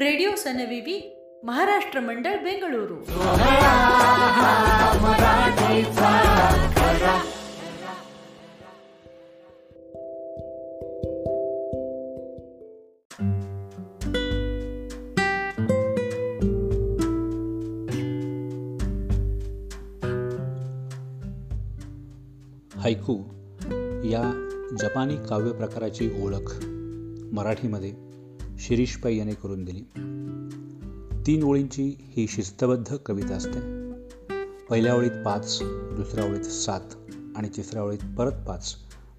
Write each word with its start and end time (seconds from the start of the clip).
Radio 0.00 0.34
सनविवी 0.36 0.96
Maharashtra 1.44 2.00
मंडळ 2.00 2.36
Bengaluru 2.36 2.96
haiku 22.76 23.18
या 24.04 24.22
जपानी 24.80 25.16
काव्य 25.28 25.52
प्रकाराची 25.52 26.10
ओळख 26.22 26.58
मराठीमध्ये 27.32 28.07
शिरीष 28.58 28.96
याने 29.04 29.34
करून 29.34 29.64
दिली. 29.64 29.80
तीन 31.26 31.42
ओळींची 31.42 31.94
ही 31.98 32.26
शिस्तबद्ध 32.28 32.96
कविता 32.96 33.34
असते. 33.34 33.88
पहिल्या 34.70 34.96
ओळीत 34.96 35.24
पाच 35.24 35.58
दुसऱ्या 35.64 36.24
ओळीत 36.24 36.40
सात 36.40 36.80
आणि 37.36 37.48
तिसऱ्या 37.56 37.82
ओळीत 37.82 38.16
परत 38.18 38.32
पाच 38.48 38.74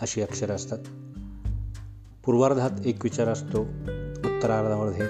अशी 0.00 0.22
अक्षरं 0.22 0.54
असतात. 0.54 0.78
पूर्वार्धात 2.24 2.70
एक 2.86 3.04
विचार 3.04 3.28
असतो 3.28 3.60
उत्तरार्धामध्ये 3.60 5.06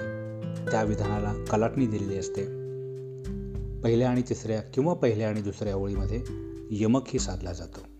त्या 0.71 0.83
विधानाला 0.83 1.33
कलाटणी 1.33 1.87
दिलेली 1.87 2.17
असते. 2.17 2.41
पहिल्या 3.81 4.09
आणि 4.09 4.21
तिसऱ्या 4.21 4.61
किंवा 4.61 4.93
पहिल्या 4.93 5.29
आणि 5.29 5.41
दुसऱ्या 5.41 5.75
ओळीमध्ये 5.75 6.23
यमकही 6.71 7.19
साधला 7.19 7.53
जातो. 7.53 7.92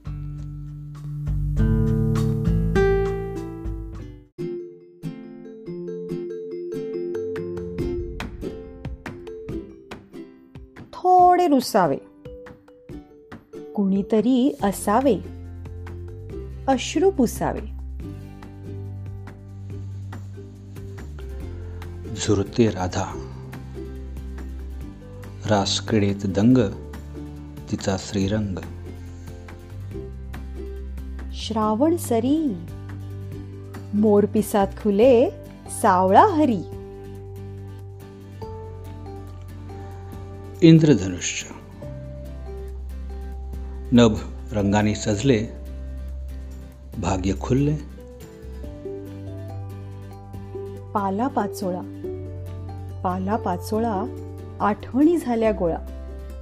थोडे 11.33 11.47
रुसावे. 11.47 11.97
कुणीतरी 13.75 14.57
असावे. 14.63 15.15
अश्रू 16.67 17.09
पुसावे. 17.09 17.59
झुरते 22.15 22.69
राधा. 22.69 23.05
रासकडेत 25.45 26.25
दंग 26.25 26.57
तिचा 27.71 27.97
श्रीरंग. 27.99 28.57
श्रावण 31.33 31.97
सरी. 31.97 32.57
मोरपिसात 33.93 34.67
खुले 34.67 35.29
सावळा 35.81 36.25
हरी. 36.25 36.82
इंद्रधनुष्य। 40.63 41.47
नभ 43.91 44.15
रंगाने 44.51 44.95
सजले 44.95 45.47
भाग्य 46.97 47.33
खुलले। 47.41 47.75
पाला 50.93 51.27
पाचोळा। 51.27 51.81
पाला 53.03 53.35
पाचोळा 53.35 54.05
आठवणी 54.59 55.17
झाल्या 55.17 55.51
गोळा। 55.51 55.77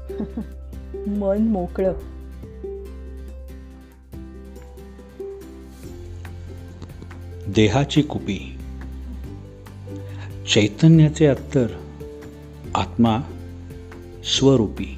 मन 1.08 1.38
मोकळं। 1.42 1.94
देहाची 7.48 8.02
कुपी। 8.02 8.58
चैतन्याचे 10.54 11.26
अत्तर। 11.26 11.68
आत्मा 12.76 13.18
स्वरूपी. 14.24 14.98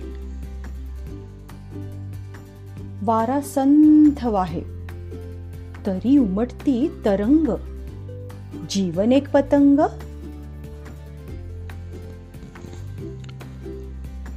वारा 3.03 3.41
संथ 3.41 4.23
वाहे 4.23 4.61
तरी 5.85 6.17
उमटती 6.17 6.87
तरंग 7.05 7.47
जीवन 8.69 9.11
एक 9.11 9.31
पतंग? 9.31 9.79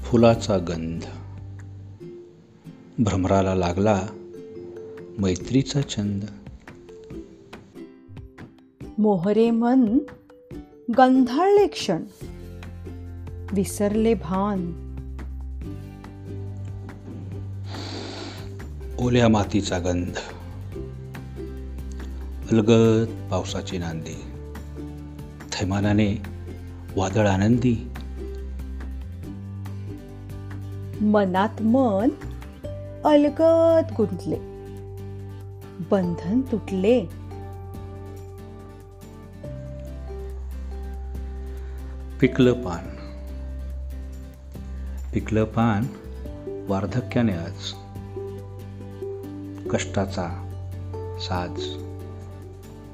फुलाचा 0.02 0.58
गंध. 0.58 1.02
भ्रमराला 2.98 3.54
लागला 3.54 4.06
मैत्रीचा 5.18 5.80
छंद. 5.82 6.24
मोहरे 8.98 9.50
मन 9.50 9.98
गंधाळले 10.98 11.66
क्षण. 11.66 12.02
विसरले 13.52 14.14
भान. 14.14 14.86
ओल्या 18.98 19.28
मातीचा 19.28 19.78
गंध. 19.78 20.14
अलगद 22.52 23.28
पावसाची 23.30 23.78
नांदी. 23.78 24.22
थैमानाने 25.52 26.22
वादळ 26.96 27.28
आनंदी. 27.28 27.90
मनात 31.00 31.62
मन 31.62 32.08
अलगद 33.04 33.94
गुंतले. 33.96 34.36
बंधन 35.90 36.40
तुटले. 36.40 37.00
पिकलं 42.20 42.52
पान. 42.52 42.95
पिकलं 45.16 45.44
पान 45.44 45.82
वार्धक्याने 46.68 47.32
आज. 47.32 47.72
कष्टाचा 49.70 50.28
साज. 51.18 51.85